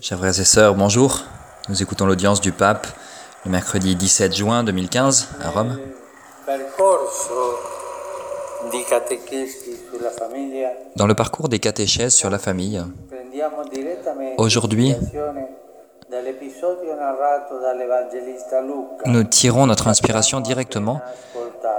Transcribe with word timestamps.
Chers 0.00 0.18
frères 0.18 0.40
et 0.40 0.44
sœurs, 0.44 0.74
bonjour. 0.76 1.24
Nous 1.68 1.82
écoutons 1.82 2.06
l'audience 2.06 2.40
du 2.40 2.52
pape 2.52 2.86
le 3.44 3.50
mercredi 3.50 3.96
17 3.96 4.34
juin 4.34 4.62
2015 4.62 5.28
à 5.42 5.50
Rome. 5.50 5.78
Dans 10.94 11.06
le 11.06 11.14
parcours 11.14 11.48
des 11.48 11.58
catéchèses 11.58 12.14
sur 12.14 12.30
la 12.30 12.38
famille, 12.38 12.80
Aujourd'hui, 14.38 14.94
nous 19.06 19.24
tirons 19.24 19.66
notre 19.66 19.88
inspiration 19.88 20.40
directement 20.40 21.00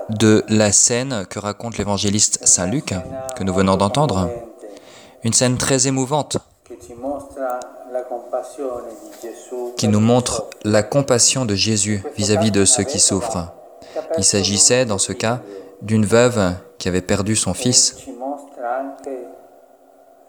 de 0.10 0.44
la 0.50 0.72
scène 0.74 1.26
que 1.30 1.40
raconte 1.40 1.78
l'évangéliste 1.78 2.46
Saint 2.46 2.68
Luc, 2.68 2.94
que 3.38 3.44
nous 3.44 3.54
venons 3.54 3.78
d'entendre. 3.78 4.30
Une 5.26 5.34
scène 5.34 5.58
très 5.58 5.88
émouvante 5.88 6.38
qui 9.76 9.88
nous 9.88 10.00
montre 10.00 10.46
la 10.64 10.84
compassion 10.84 11.46
de 11.46 11.56
Jésus 11.56 12.04
vis-à-vis 12.16 12.52
de 12.52 12.64
ceux 12.64 12.84
qui 12.84 13.00
souffrent. 13.00 13.52
Il 14.20 14.24
s'agissait, 14.24 14.86
dans 14.86 15.00
ce 15.00 15.14
cas, 15.14 15.42
d'une 15.82 16.06
veuve 16.06 16.54
qui 16.78 16.90
avait 16.90 17.02
perdu 17.02 17.36
son 17.36 17.56
fils. 17.56 17.98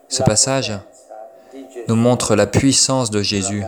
Ce 0.09 0.23
passage 0.23 0.73
nous 1.89 1.97
montre 1.97 2.35
la 2.35 2.47
puissance 2.47 3.11
de 3.11 3.21
Jésus 3.21 3.65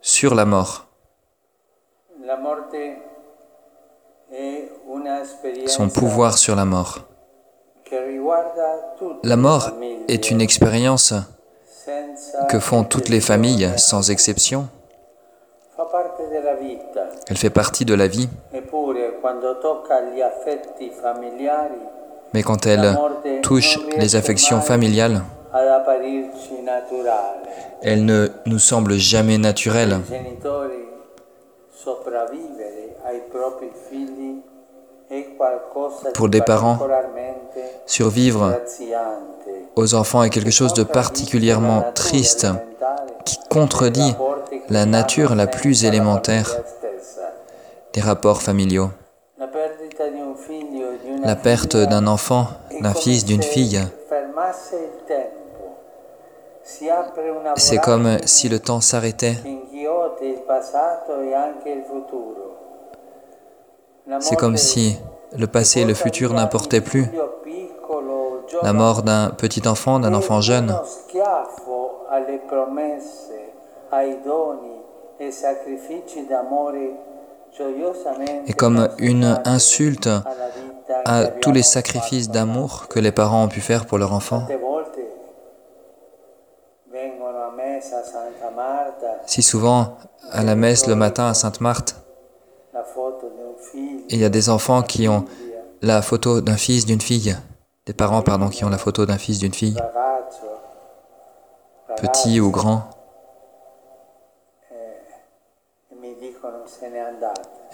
sur 0.00 0.36
la 0.36 0.44
mort. 0.44 0.86
Son 5.66 5.88
pouvoir 5.88 6.38
sur 6.38 6.54
la 6.54 6.64
mort. 6.64 7.00
La 9.22 9.36
mort 9.36 9.70
est 10.08 10.30
une 10.30 10.40
expérience 10.40 11.14
que 12.48 12.58
font 12.58 12.84
toutes 12.84 13.08
les 13.08 13.20
familles, 13.20 13.70
sans 13.76 14.10
exception. 14.10 14.68
Elle 17.28 17.36
fait 17.36 17.50
partie 17.50 17.84
de 17.84 17.94
la 17.94 18.08
vie, 18.08 18.28
mais 22.34 22.42
quand 22.42 22.66
elle 22.66 22.98
touche 23.42 23.78
les 23.96 24.16
affections 24.16 24.60
familiales, 24.60 25.22
elle 27.82 28.04
ne 28.04 28.28
nous 28.46 28.58
semble 28.58 28.94
jamais 28.94 29.38
naturelle. 29.38 30.00
Pour 36.14 36.28
des 36.28 36.40
parents, 36.40 36.78
Survivre 37.86 38.60
aux 39.76 39.94
enfants 39.94 40.22
est 40.24 40.30
quelque 40.30 40.50
chose 40.50 40.74
de 40.74 40.82
particulièrement 40.82 41.84
triste 41.94 42.46
qui 43.24 43.38
contredit 43.48 44.14
la 44.68 44.86
nature 44.86 45.34
la 45.34 45.46
plus 45.46 45.84
élémentaire 45.84 46.50
des 47.92 48.00
rapports 48.00 48.42
familiaux. 48.42 48.90
La 51.22 51.36
perte 51.36 51.76
d'un 51.76 52.06
enfant, 52.06 52.48
d'un 52.80 52.94
fils, 52.94 53.24
d'une 53.24 53.42
fille, 53.42 53.80
c'est 57.56 57.78
comme 57.78 58.18
si 58.24 58.48
le 58.48 58.58
temps 58.58 58.80
s'arrêtait. 58.80 59.36
C'est 64.20 64.36
comme 64.36 64.56
si 64.56 64.96
le 65.36 65.46
passé 65.46 65.80
et 65.80 65.84
le 65.84 65.94
futur 65.94 66.32
n'importaient 66.32 66.80
plus. 66.80 67.06
La 68.62 68.72
mort 68.72 69.02
d'un 69.02 69.30
petit 69.30 69.66
enfant, 69.66 69.98
d'un 69.98 70.14
enfant 70.14 70.40
jeune, 70.40 70.70
e 70.72 71.24
est 78.46 78.52
comme 78.56 78.88
une 78.98 79.40
insulte 79.44 80.08
à 81.04 81.24
tous 81.26 81.52
les 81.52 81.62
sacrifices 81.62 82.30
d'amour 82.30 82.86
que 82.88 83.00
les 83.00 83.12
parents 83.12 83.44
ont 83.44 83.48
pu 83.48 83.60
faire 83.60 83.86
pour 83.86 83.98
leur 83.98 84.12
enfant. 84.12 84.46
Si 89.26 89.42
souvent, 89.42 89.96
à 90.30 90.44
la 90.44 90.54
messe 90.54 90.86
le 90.86 90.94
matin 90.94 91.26
à 91.26 91.34
Sainte-Marthe, 91.34 91.96
la 92.76 92.84
foto 92.84 93.30
di 93.30 93.40
un 93.40 93.54
figlio, 93.56 93.95
il 94.08 94.18
y 94.20 94.24
a 94.24 94.28
des 94.28 94.48
enfants 94.48 94.82
qui 94.82 95.08
ont 95.08 95.24
la 95.82 96.02
photo 96.02 96.40
d'un 96.40 96.56
fils, 96.56 96.86
d'une 96.86 97.00
fille, 97.00 97.36
des 97.86 97.92
parents, 97.92 98.22
pardon, 98.22 98.48
qui 98.48 98.64
ont 98.64 98.68
la 98.68 98.78
photo 98.78 99.06
d'un 99.06 99.18
fils, 99.18 99.38
d'une 99.38 99.54
fille, 99.54 99.76
petit 101.96 102.40
ou 102.40 102.50
grand, 102.50 102.90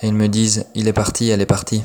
et 0.03 0.09
ils 0.09 0.15
me 0.15 0.29
disent, 0.29 0.67
il 0.75 0.89
est 0.89 0.93
parti, 0.93 1.31
elle 1.31 1.41
est 1.41 1.47
partie. 1.47 1.83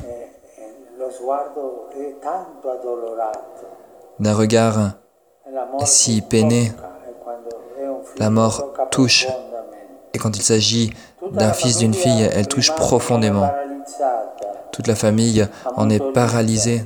D'un 4.18 4.34
regard, 4.34 4.92
si 5.84 6.20
peiné, 6.22 6.72
la 8.18 8.30
mort 8.30 8.72
touche. 8.90 9.28
et 10.12 10.18
quand 10.18 10.36
il 10.36 10.42
s'agit 10.42 10.92
d'un 11.30 11.52
fils, 11.52 11.78
d'une 11.78 11.94
fille, 11.94 12.22
elle 12.22 12.48
touche 12.48 12.74
profondément. 12.74 13.50
Toute 14.78 14.86
la 14.86 14.94
famille 14.94 15.44
en 15.74 15.90
est 15.90 16.12
paralysée. 16.12 16.84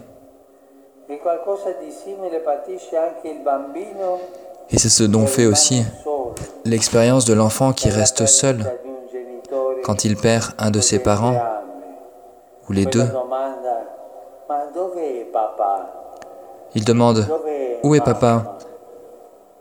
Et 4.71 4.79
c'est 4.79 4.89
ce 4.89 5.03
dont 5.03 5.27
fait 5.27 5.45
aussi 5.45 5.85
l'expérience 6.65 7.27
de 7.27 7.35
l'enfant 7.35 7.75
qui 7.75 7.91
reste 7.91 8.25
seul 8.25 8.65
quand 9.85 10.07
il 10.07 10.17
perd 10.17 10.55
un 10.59 10.71
de 10.71 10.81
ses 10.81 11.01
parents 11.01 11.37
ou 12.67 12.73
les 12.73 12.87
deux. 12.87 13.05
Il 16.75 16.87
demande 16.87 17.27
Où 17.83 17.95
est 17.95 18.01
papa? 18.01 18.57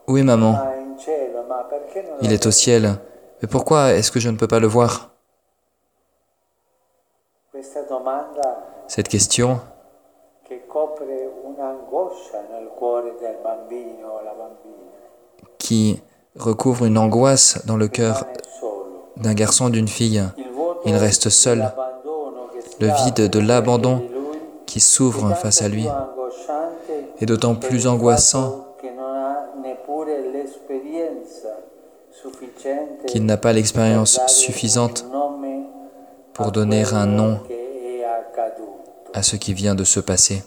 Où 0.07 0.17
est 0.17 0.23
maman? 0.23 0.57
Il 2.21 2.31
est 2.31 2.45
au 2.45 2.51
ciel. 2.51 2.95
Mais 3.41 3.49
pourquoi 3.49 3.91
est-ce 3.91 4.09
que 4.09 4.21
je 4.21 4.29
ne 4.29 4.37
peux 4.37 4.47
pas 4.47 4.59
le 4.61 4.67
voir? 4.67 5.10
La 14.23 14.33
bambina. 14.33 14.87
qui 15.57 16.01
recouvre 16.35 16.85
une 16.85 16.97
angoisse 16.97 17.65
dans 17.65 17.77
le 17.77 17.87
cœur 17.87 18.25
d'un 19.17 19.33
garçon, 19.33 19.69
d'une 19.69 19.87
fille, 19.87 20.23
Il 20.85 20.95
reste 20.95 21.29
seul. 21.29 21.71
le 22.79 22.87
vide 23.05 23.29
de 23.29 23.39
l'abandon 23.39 24.01
qui 24.65 24.79
s'ouvre 24.79 25.35
face 25.35 25.61
à 25.61 25.67
lui 25.67 25.87
est 27.19 27.25
d'autant 27.25 27.53
plus 27.55 27.85
angoissant 27.87 28.65
qu'il 33.07 33.25
n'a 33.25 33.37
pas 33.37 33.53
l'expérience 33.53 34.19
suffisante 34.27 35.05
pour 36.33 36.51
donner 36.51 36.83
un 36.93 37.05
nom. 37.05 37.39
À 39.13 39.23
ce 39.23 39.35
qui 39.35 39.53
vient 39.53 39.75
de 39.75 39.83
se 39.83 39.99
passer. 39.99 40.43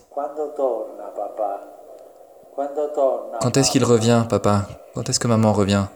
Quand 3.40 3.56
est-ce 3.56 3.70
qu'il 3.70 3.84
revient, 3.84 4.24
papa? 4.28 4.66
Quand 4.94 5.08
est-ce 5.08 5.20
que 5.20 5.28
maman 5.28 5.52
revient? 5.52 5.86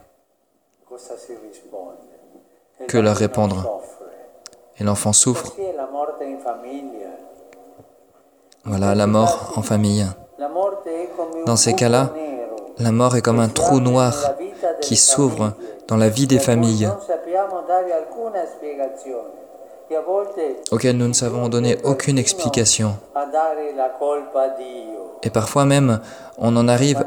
Que 2.88 2.98
leur 2.98 3.16
répondre. 3.16 3.80
Et 4.78 4.84
l'enfant 4.84 5.12
souffre. 5.12 5.54
Voilà 8.64 8.94
la 8.94 9.06
mort 9.06 9.52
en 9.56 9.62
famille. 9.62 10.06
Dans 11.46 11.56
ces 11.56 11.74
cas-là, 11.74 12.10
La 12.80 12.92
mort 12.92 13.16
est 13.16 13.22
comme 13.22 13.40
un 13.40 13.48
trou 13.48 13.80
noir 13.80 14.14
qui 14.80 14.94
s'ouvre 14.94 15.52
dans 15.88 15.96
la 15.96 16.08
vie 16.08 16.28
des 16.28 16.38
familles, 16.38 16.88
auxquelles 20.70 20.96
nous 20.96 21.08
ne 21.08 21.12
savons 21.12 21.48
donner 21.48 21.76
aucune 21.84 22.18
explication. 22.18 22.96
Et 25.22 25.30
parfois 25.30 25.64
même, 25.64 26.00
on 26.38 26.56
en 26.56 26.68
arrive 26.68 27.04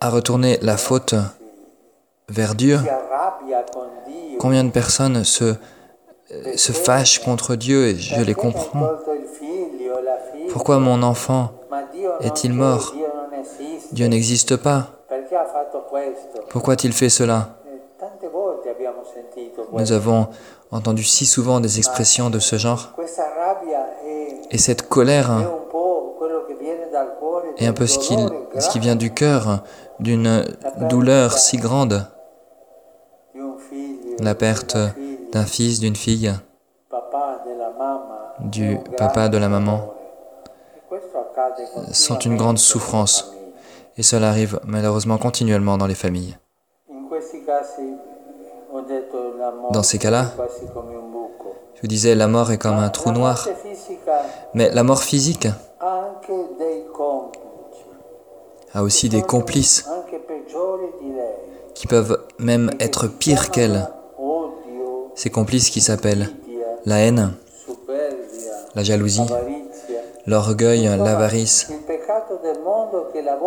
à 0.00 0.10
retourner 0.10 0.58
la 0.62 0.76
faute 0.76 1.14
vers 2.28 2.54
Dieu. 2.54 2.78
Combien 4.38 4.64
de 4.64 4.70
personnes 4.70 5.24
se, 5.24 5.54
se 6.56 6.72
fâchent 6.72 7.20
contre 7.20 7.56
Dieu 7.56 7.86
et 7.86 7.96
je 7.96 8.20
les 8.20 8.34
comprends? 8.34 8.90
Pourquoi 10.50 10.78
mon 10.78 11.02
enfant 11.02 11.52
est-il 12.20 12.52
mort? 12.52 12.94
Dieu 13.92 14.06
n'existe 14.06 14.56
pas. 14.56 14.88
Pourquoi 16.50 16.74
a-t-il 16.74 16.92
fait 16.92 17.08
cela? 17.08 17.56
Nous 19.76 19.92
avons 19.92 20.28
entendu 20.70 21.04
si 21.04 21.26
souvent 21.26 21.60
des 21.60 21.78
expressions 21.78 22.30
de 22.30 22.38
ce 22.38 22.56
genre. 22.56 22.92
Et 24.50 24.58
cette 24.58 24.88
colère 24.88 25.30
et 27.58 27.66
un 27.66 27.72
peu 27.72 27.86
ce 27.86 27.98
qui, 27.98 28.16
ce 28.58 28.68
qui 28.70 28.78
vient 28.78 28.96
du 28.96 29.12
cœur 29.12 29.62
d'une 30.00 30.44
douleur 30.88 31.38
si 31.38 31.56
grande, 31.56 32.06
la 34.20 34.34
perte 34.34 34.76
d'un 35.32 35.44
fils, 35.44 35.80
d'une 35.80 35.96
fille, 35.96 36.32
du 38.40 38.78
papa, 38.96 39.28
de 39.28 39.38
la 39.38 39.48
maman, 39.48 39.94
sont 41.92 42.18
une 42.18 42.36
grande 42.36 42.58
souffrance. 42.58 43.32
Et 43.96 44.02
cela 44.02 44.28
arrive 44.28 44.60
malheureusement 44.64 45.18
continuellement 45.18 45.78
dans 45.78 45.86
les 45.86 45.94
familles. 45.94 46.36
Dans 49.72 49.82
ces 49.82 49.98
cas-là, 49.98 50.32
je 51.82 51.86
disais, 51.86 52.14
la 52.14 52.28
mort 52.28 52.50
est 52.50 52.58
comme 52.58 52.76
un 52.76 52.88
trou 52.88 53.10
noir. 53.12 53.48
Mais 54.54 54.70
la 54.70 54.82
mort 54.82 55.02
physique 55.02 55.48
a 58.72 58.82
aussi 58.82 59.08
des 59.08 59.22
complices 59.22 59.88
qui 61.74 61.86
peuvent 61.86 62.24
même 62.38 62.70
être 62.80 63.06
pires 63.06 63.50
qu'elle. 63.50 63.88
Ces 65.14 65.30
complices 65.30 65.70
qui 65.70 65.80
s'appellent 65.80 66.30
la 66.86 66.98
haine, 66.98 67.34
la 68.74 68.82
jalousie, 68.82 69.26
l'orgueil, 70.26 70.84
l'avarice. 70.84 71.70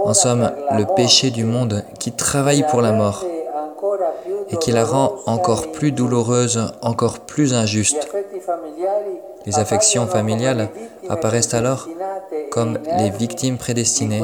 En 0.03 0.13
somme, 0.13 0.51
le 0.71 0.85
péché 0.95 1.31
du 1.31 1.43
monde 1.43 1.83
qui 1.99 2.11
travaille 2.11 2.65
pour 2.69 2.81
la 2.81 2.91
mort 2.91 3.25
et 4.49 4.57
qui 4.57 4.71
la 4.71 4.85
rend 4.85 5.15
encore 5.25 5.71
plus 5.71 5.91
douloureuse, 5.91 6.73
encore 6.81 7.19
plus 7.19 7.53
injuste. 7.53 8.09
Les 9.45 9.59
affections 9.59 10.07
familiales 10.07 10.69
apparaissent 11.09 11.53
alors 11.53 11.88
comme 12.51 12.79
les 12.97 13.09
victimes 13.09 13.57
prédestinées 13.57 14.23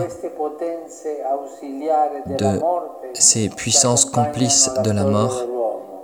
de 2.28 2.60
ces 3.14 3.50
puissances 3.50 4.06
complices 4.06 4.70
de 4.84 4.92
la 4.92 5.04
mort 5.04 5.44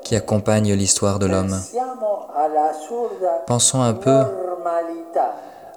qui 0.04 0.16
accompagnent 0.16 0.74
l'histoire 0.74 1.19
de 1.19 1.27
l'homme. 1.27 1.56
Pensons 3.45 3.81
un 3.81 3.94
peu 3.94 4.21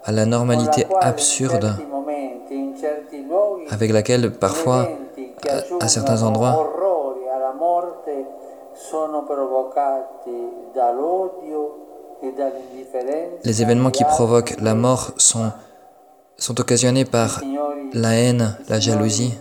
à 0.04 0.12
la 0.12 0.26
normalité 0.26 0.86
absurde 1.00 1.76
avec 3.70 3.92
laquelle 3.92 4.32
parfois, 4.32 4.88
à 5.80 5.88
certains 5.88 6.22
endroits, 6.22 6.71
les 13.44 13.62
événements 13.62 13.90
qui 13.90 14.04
provoquent 14.04 14.60
la 14.60 14.74
mort 14.74 15.12
sont, 15.16 15.50
sont 16.36 16.60
occasionnés 16.60 17.04
par 17.04 17.40
la 17.92 18.14
haine, 18.14 18.56
la 18.68 18.80
jalousie. 18.80 19.34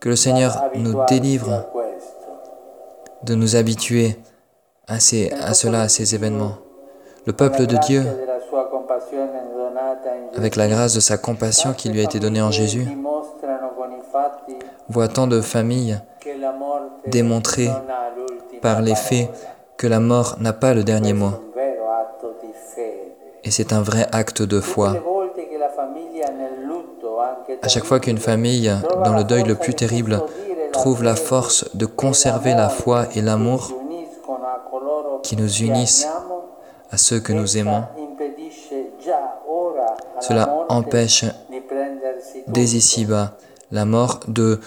Que 0.00 0.08
le 0.10 0.16
Seigneur 0.16 0.70
nous 0.74 0.94
délivre 1.08 1.66
de 3.22 3.34
nous 3.34 3.56
habituer 3.56 4.16
à, 4.86 5.00
ces, 5.00 5.30
à 5.32 5.54
cela, 5.54 5.82
à 5.82 5.88
ces 5.88 6.14
événements. 6.14 6.56
Le 7.26 7.32
peuple 7.32 7.66
de 7.66 7.76
Dieu, 7.78 8.04
avec 10.36 10.56
la 10.56 10.68
grâce 10.68 10.94
de 10.94 11.00
sa 11.00 11.16
compassion 11.16 11.72
qui 11.72 11.88
lui 11.88 12.00
a 12.00 12.04
été 12.04 12.20
donnée 12.20 12.42
en 12.42 12.50
Jésus, 12.50 12.86
voit 14.90 15.08
tant 15.08 15.26
de 15.26 15.40
familles 15.40 15.98
démontrer 17.06 17.68
par 18.62 18.82
les 18.82 18.94
faits 18.94 19.28
que 19.76 19.86
la 19.86 20.00
mort 20.00 20.36
n'a 20.40 20.52
pas 20.52 20.74
le 20.74 20.84
dernier 20.84 21.12
mot. 21.12 21.32
Et 23.44 23.50
c'est 23.50 23.72
un 23.72 23.82
vrai 23.82 24.06
acte 24.12 24.42
de 24.42 24.60
foi. 24.60 24.94
À 27.62 27.68
chaque 27.68 27.84
fois 27.84 28.00
qu'une 28.00 28.18
famille, 28.18 28.72
dans 29.04 29.14
le 29.14 29.24
deuil 29.24 29.44
le 29.44 29.54
plus 29.54 29.74
terrible, 29.74 30.22
trouve 30.72 31.02
la 31.04 31.14
force 31.14 31.68
de 31.74 31.86
conserver 31.86 32.54
la 32.54 32.68
foi 32.68 33.06
et 33.14 33.20
l'amour 33.20 33.72
qui 35.22 35.36
nous 35.36 35.62
unissent 35.62 36.08
à 36.90 36.96
ceux 36.96 37.20
que 37.20 37.32
nous 37.32 37.56
aimons, 37.56 37.84
cela 40.20 40.66
empêche 40.68 41.24
dès 42.48 42.64
ici-bas 42.64 43.36
la 43.70 43.84
mort 43.84 44.20
de 44.28 44.60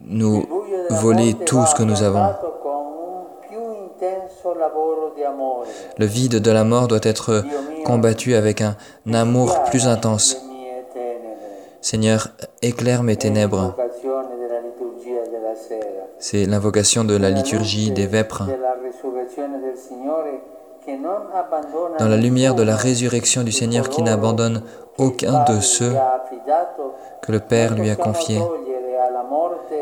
nous 0.00 0.61
voler 0.90 1.34
tout 1.34 1.64
ce 1.66 1.74
que 1.74 1.82
nous 1.82 2.02
avons. 2.02 2.28
Le 5.98 6.06
vide 6.06 6.40
de 6.40 6.50
la 6.50 6.64
mort 6.64 6.88
doit 6.88 7.00
être 7.02 7.44
combattu 7.84 8.34
avec 8.34 8.60
un 8.60 8.76
amour 9.12 9.62
plus 9.64 9.86
intense. 9.86 10.36
Seigneur, 11.80 12.28
éclaire 12.62 13.02
mes 13.02 13.16
ténèbres. 13.16 13.74
C'est 16.18 16.46
l'invocation 16.46 17.04
de 17.04 17.16
la 17.16 17.30
liturgie 17.30 17.90
des 17.90 18.06
vêpres. 18.06 18.44
Dans 21.98 22.08
la 22.08 22.16
lumière 22.16 22.54
de 22.54 22.62
la 22.62 22.76
résurrection 22.76 23.42
du 23.42 23.52
Seigneur 23.52 23.88
qui 23.88 24.02
n'abandonne 24.02 24.62
aucun 24.98 25.44
de 25.44 25.60
ceux 25.60 25.92
que 27.22 27.32
le 27.32 27.40
Père 27.40 27.74
lui 27.74 27.90
a 27.90 27.96
confiés. 27.96 28.40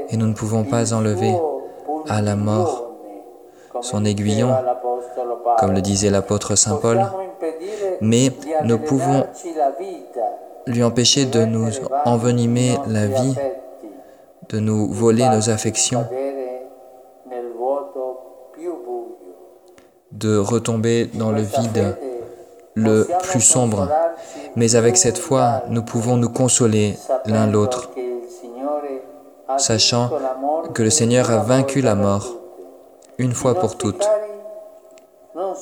Et 0.08 0.16
nous 0.16 0.26
ne 0.26 0.34
pouvons 0.34 0.64
pas 0.64 0.92
enlever 0.92 1.34
à 2.08 2.22
la 2.22 2.36
mort 2.36 2.90
son 3.82 4.04
aiguillon, 4.04 4.54
comme 5.58 5.72
le 5.72 5.80
disait 5.80 6.10
l'apôtre 6.10 6.54
Saint 6.56 6.76
Paul, 6.76 7.00
mais 8.00 8.30
nous 8.64 8.78
pouvons 8.78 9.24
lui 10.66 10.82
empêcher 10.82 11.24
de 11.24 11.44
nous 11.44 11.68
envenimer 12.04 12.76
la 12.86 13.06
vie, 13.06 13.34
de 14.48 14.58
nous 14.58 14.92
voler 14.92 15.28
nos 15.28 15.50
affections, 15.50 16.06
de 20.12 20.36
retomber 20.36 21.06
dans 21.14 21.30
le 21.30 21.42
vide 21.42 21.96
le 22.74 23.06
plus 23.22 23.40
sombre. 23.40 23.88
Mais 24.56 24.74
avec 24.74 24.96
cette 24.96 25.18
foi, 25.18 25.62
nous 25.68 25.82
pouvons 25.82 26.16
nous 26.16 26.28
consoler 26.28 26.96
l'un 27.26 27.46
l'autre, 27.46 27.90
sachant 29.58 30.10
que 30.74 30.82
le 30.82 30.90
Seigneur 30.90 31.30
a 31.30 31.38
vaincu 31.38 31.80
la 31.80 31.94
mort 31.94 32.26
une 33.18 33.32
fois 33.32 33.54
pour 33.54 33.76
toutes. 33.76 34.08
Nos 35.34 35.54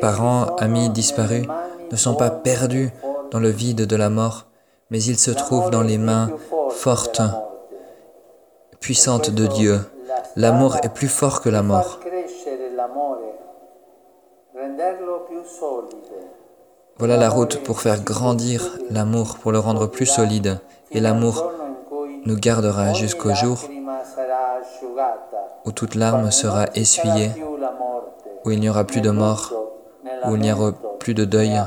parents, 0.00 0.56
amis 0.56 0.88
disparus 0.90 1.46
ne 1.90 1.96
sont 1.96 2.14
pas 2.14 2.30
perdus 2.30 2.90
dans 3.30 3.40
le 3.40 3.50
vide 3.50 3.86
de 3.86 3.96
la 3.96 4.08
mort, 4.08 4.46
mais 4.90 5.02
ils 5.02 5.18
se 5.18 5.30
trouvent 5.30 5.70
dans 5.70 5.82
les 5.82 5.98
mains 5.98 6.30
fortes, 6.70 7.20
puissantes 8.80 9.30
de 9.30 9.46
Dieu. 9.46 9.80
L'amour 10.36 10.76
est 10.82 10.92
plus 10.92 11.08
fort 11.08 11.42
que 11.42 11.48
la 11.48 11.62
mort. 11.62 12.00
Voilà 16.98 17.16
la 17.16 17.28
route 17.28 17.62
pour 17.62 17.80
faire 17.80 18.02
grandir 18.02 18.78
l'amour, 18.90 19.38
pour 19.40 19.52
le 19.52 19.58
rendre 19.58 19.86
plus 19.86 20.06
solide. 20.06 20.58
Et 20.90 21.00
l'amour 21.00 21.52
nous 22.24 22.36
gardera 22.36 22.92
jusqu'au 22.92 23.34
jour 23.34 23.58
où 25.64 25.72
toute 25.72 25.94
larme 25.94 26.30
sera 26.30 26.66
essuyée, 26.74 27.30
où 28.44 28.50
il 28.50 28.60
n'y 28.60 28.68
aura 28.68 28.84
plus 28.84 29.00
de 29.00 29.10
mort, 29.10 29.52
où 30.26 30.34
il 30.34 30.40
n'y 30.40 30.52
aura 30.52 30.72
plus 30.98 31.14
de 31.14 31.24
deuil, 31.24 31.60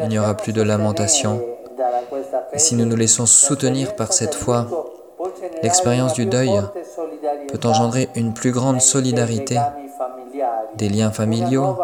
il 0.00 0.08
n'y 0.08 0.18
aura 0.18 0.34
plus 0.34 0.52
de 0.52 0.62
lamentation. 0.62 1.40
Et 2.52 2.58
si 2.58 2.74
nous 2.74 2.84
nous 2.84 2.96
laissons 2.96 3.26
soutenir 3.26 3.96
par 3.96 4.12
cette 4.12 4.34
foi, 4.34 4.66
l'expérience 5.62 6.14
du 6.14 6.26
deuil 6.26 6.60
peut 7.48 7.68
engendrer 7.68 8.08
une 8.14 8.34
plus 8.34 8.52
grande 8.52 8.80
solidarité, 8.80 9.58
des 10.76 10.88
liens 10.88 11.10
familiaux, 11.10 11.76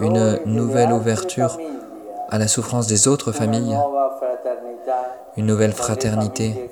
une 0.00 0.40
nouvelle 0.44 0.92
ouverture 0.92 1.58
à 2.30 2.38
la 2.38 2.48
souffrance 2.48 2.86
des 2.86 3.08
autres 3.08 3.32
familles, 3.32 3.78
une 5.36 5.46
nouvelle 5.46 5.72
fraternité 5.72 6.70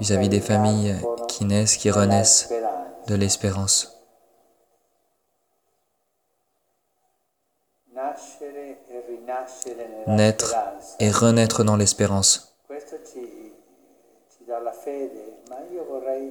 vis-à-vis 0.00 0.28
des 0.28 0.40
familles 0.40 0.96
qui 1.28 1.44
naissent, 1.44 1.76
qui 1.76 1.90
renaissent 1.90 2.52
de 3.06 3.14
l'espérance. 3.14 3.96
Naître 10.06 10.56
et 10.98 11.10
renaître 11.10 11.64
dans 11.64 11.76
l'espérance. 11.76 12.56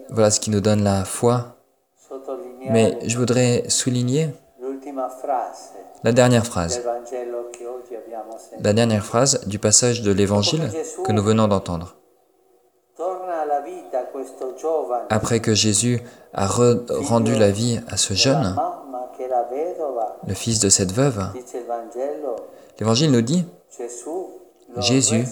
Voilà 0.10 0.32
ce 0.32 0.40
qui 0.40 0.50
nous 0.50 0.62
donne 0.62 0.84
la 0.84 1.06
foi. 1.06 1.59
Mais 2.70 2.98
je 3.06 3.18
voudrais 3.18 3.70
souligner 3.70 4.30
la 6.04 6.12
dernière 6.12 6.46
phrase. 6.46 6.82
La 8.62 8.74
dernière 8.74 9.06
phrase 9.06 9.46
du 9.48 9.60
passage 9.60 10.02
de 10.02 10.12
l'Évangile 10.12 10.70
que 11.04 11.12
nous 11.12 11.24
venons 11.24 11.48
d'entendre. 11.48 11.96
Après 15.10 15.40
que 15.40 15.54
Jésus 15.54 16.02
a 16.34 16.48
rendu 16.48 17.36
la 17.36 17.52
vie 17.52 17.80
à 17.88 17.98
ce 17.98 18.14
jeune, 18.14 18.56
le 20.28 20.34
fils 20.34 20.60
de 20.60 20.70
cette 20.70 20.92
veuve, 20.92 21.22
l'Évangile 22.80 23.12
nous 23.12 23.22
dit, 23.22 23.46
Jésus 24.78 25.26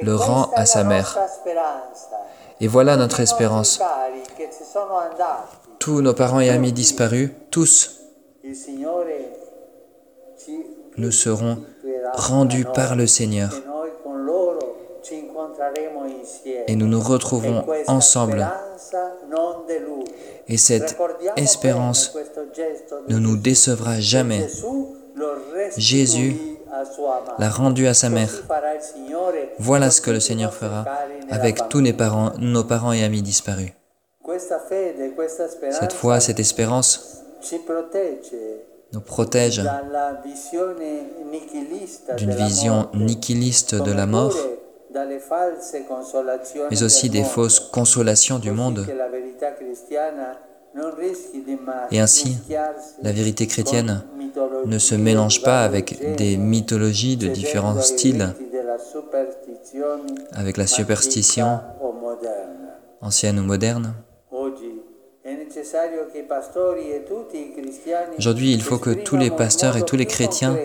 le 0.00 0.14
rend 0.14 0.50
à 0.54 0.66
sa 0.66 0.84
mère. 0.84 1.18
Et 2.62 2.68
voilà 2.68 2.96
notre 2.96 3.18
espérance. 3.18 3.80
Tous 5.80 6.00
nos 6.00 6.14
parents 6.14 6.38
et 6.38 6.48
amis 6.48 6.72
disparus, 6.72 7.30
tous, 7.50 7.98
nous 10.96 11.10
serons 11.10 11.58
rendus 12.12 12.64
par 12.64 12.94
le 12.94 13.08
Seigneur. 13.08 13.50
Et 16.68 16.76
nous 16.76 16.86
nous 16.86 17.00
retrouvons 17.00 17.66
ensemble. 17.88 18.48
Et 20.46 20.56
cette 20.56 20.96
espérance 21.36 22.16
ne 23.08 23.18
nous 23.18 23.36
décevra 23.36 23.98
jamais. 23.98 24.46
Jésus 25.76 26.36
l'a 27.38 27.50
rendu 27.50 27.88
à 27.88 27.94
sa 27.94 28.08
mère. 28.08 28.30
Voilà 29.58 29.90
ce 29.90 30.00
que 30.00 30.10
le 30.10 30.20
Seigneur 30.20 30.52
fera 30.52 30.84
avec 31.30 31.68
tous 31.68 31.80
nos 31.80 32.64
parents, 32.64 32.92
et 32.92 33.04
amis 33.04 33.22
disparus. 33.22 33.72
Cette 35.70 35.92
foi, 35.92 36.20
cette 36.20 36.40
espérance 36.40 37.22
nous 38.92 39.00
protège 39.00 39.62
d'une 42.16 42.34
vision 42.34 42.88
nihiliste 42.94 43.74
de 43.74 43.92
la 43.92 44.06
mort, 44.06 44.36
mais 46.70 46.82
aussi 46.82 47.08
des 47.08 47.24
fausses 47.24 47.60
consolations 47.60 48.38
du 48.38 48.50
monde. 48.50 48.86
Et 51.90 52.00
ainsi, 52.00 52.38
la 53.02 53.12
vérité 53.12 53.46
chrétienne 53.46 54.02
ne 54.64 54.78
se 54.78 54.94
mélange 54.94 55.42
pas 55.42 55.64
avec 55.64 56.16
des 56.16 56.36
mythologies 56.36 57.16
de 57.16 57.28
différents 57.28 57.80
styles, 57.80 58.34
avec 60.32 60.56
la 60.56 60.66
superstition 60.66 61.60
ancienne 63.00 63.38
ou 63.38 63.42
moderne. 63.42 63.94
Aujourd'hui, 68.18 68.52
il 68.52 68.62
faut 68.62 68.78
que 68.78 68.90
tous 68.90 69.16
les 69.16 69.30
pasteurs 69.30 69.76
et 69.76 69.82
tous 69.82 69.96
les 69.96 70.06
chrétiens 70.06 70.56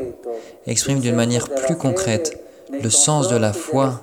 expriment 0.66 1.00
d'une 1.00 1.16
manière 1.16 1.50
plus 1.50 1.76
concrète 1.76 2.44
le 2.72 2.90
sens 2.90 3.30
de 3.30 3.38
la 3.38 3.54
foi 3.54 4.02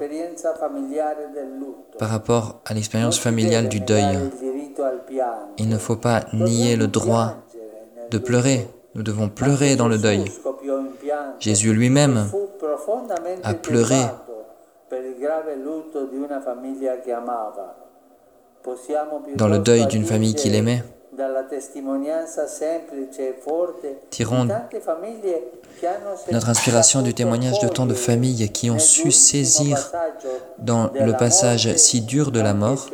par 1.98 2.08
rapport 2.08 2.60
à 2.64 2.74
l'expérience 2.74 3.18
familiale 3.18 3.68
du 3.68 3.80
deuil. 3.80 4.18
Il 5.58 5.68
ne 5.68 5.78
faut 5.78 5.96
pas 5.96 6.24
nier 6.32 6.76
le 6.76 6.86
droit 6.86 7.36
de 8.10 8.18
pleurer. 8.18 8.66
Nous 8.94 9.02
devons 9.02 9.28
pleurer 9.28 9.76
dans 9.76 9.88
le 9.88 9.98
deuil. 9.98 10.24
Jésus 11.40 11.72
lui-même 11.72 12.30
a 13.42 13.54
pleuré 13.54 14.00
dans 19.36 19.48
le 19.48 19.58
deuil 19.58 19.86
d'une 19.86 20.04
famille 20.04 20.34
qu'il 20.34 20.54
aimait. 20.54 20.82
Tirons 24.10 24.48
notre 26.32 26.48
inspiration 26.48 27.02
du 27.02 27.14
témoignage 27.14 27.60
de 27.60 27.68
tant 27.68 27.86
de 27.86 27.94
familles 27.94 28.48
qui 28.50 28.70
ont 28.70 28.78
su 28.78 29.12
saisir 29.12 29.92
dans 30.58 30.90
le 30.92 31.12
passage 31.12 31.76
si 31.76 32.00
dur 32.00 32.32
de 32.32 32.40
la 32.40 32.54
mort 32.54 32.88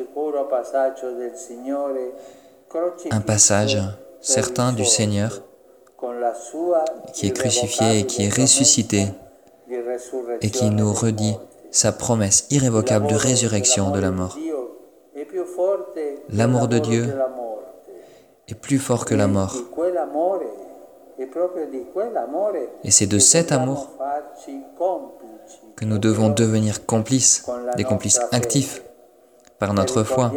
un 3.10 3.20
passage 3.20 3.78
certain 4.20 4.72
du 4.72 4.84
Seigneur 4.84 5.42
qui 7.14 7.26
est 7.26 7.32
crucifié 7.32 8.00
et 8.00 8.06
qui 8.06 8.25
est 8.25 8.34
ressuscité 8.34 9.06
et 10.42 10.50
qui 10.50 10.70
nous 10.70 10.92
redit 10.92 11.37
sa 11.70 11.92
promesse 11.92 12.46
irrévocable 12.50 13.06
de 13.06 13.14
résurrection 13.14 13.90
de 13.90 14.00
la 14.00 14.10
mort. 14.10 14.38
L'amour 16.30 16.68
de 16.68 16.78
Dieu 16.78 17.14
est 18.48 18.54
plus 18.54 18.78
fort 18.78 19.04
que 19.04 19.14
la 19.14 19.26
mort. 19.26 19.54
Et 22.84 22.90
c'est 22.90 23.06
de 23.06 23.18
cet 23.18 23.52
amour 23.52 23.90
que 25.76 25.84
nous 25.84 25.98
devons 25.98 26.30
devenir 26.30 26.86
complices, 26.86 27.46
des 27.76 27.84
complices 27.84 28.20
actifs 28.32 28.82
par 29.58 29.74
notre 29.74 30.02
foi. 30.02 30.32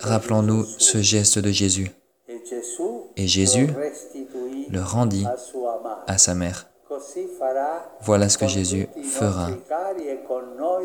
Rappelons-nous 0.00 0.64
ce 0.64 1.02
geste 1.02 1.38
de 1.38 1.50
Jésus. 1.50 1.90
Et 3.16 3.26
Jésus 3.26 3.68
le 4.70 4.80
rendit 4.80 5.26
à 6.06 6.18
sa 6.18 6.34
mère. 6.34 6.71
Voilà 8.00 8.28
ce 8.28 8.38
que 8.38 8.46
Jésus 8.46 8.88
fera 9.02 9.48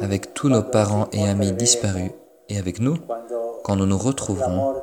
avec 0.02 0.34
tous 0.34 0.50
nos 0.50 0.64
parents 0.64 1.08
et 1.12 1.28
amis 1.28 1.52
disparus 1.52 2.12
et 2.50 2.58
avec 2.58 2.80
nous 2.80 2.98
quand 3.64 3.76
nous 3.76 3.86
nous 3.86 3.98
retrouverons 3.98 4.76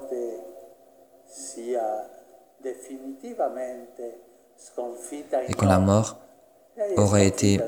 et 5.48 5.54
quand 5.54 5.66
la 5.66 5.78
mort 5.78 6.18
aura 6.96 7.22
été 7.22 7.60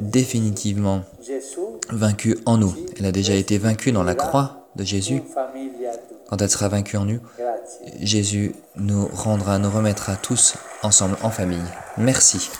définitivement 0.00 1.02
vaincue 1.90 2.38
en 2.46 2.58
nous. 2.58 2.74
Elle 2.98 3.06
a 3.06 3.12
déjà 3.12 3.34
été 3.34 3.58
vaincue 3.58 3.92
dans 3.92 4.02
la 4.02 4.14
croix 4.14 4.68
de 4.76 4.84
Jésus. 4.84 5.22
Quand 6.28 6.40
elle 6.40 6.50
sera 6.50 6.68
vaincue 6.68 6.96
en 6.96 7.04
nous, 7.04 7.20
Jésus 8.00 8.54
nous 8.76 9.06
rendra, 9.12 9.58
nous 9.58 9.70
remettra 9.70 10.16
tous 10.16 10.54
ensemble 10.82 11.16
en 11.22 11.30
famille. 11.30 11.62
Merci. 11.96 12.50